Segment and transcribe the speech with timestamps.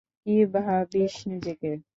[0.21, 1.71] কী ভাবিস নিজেকে?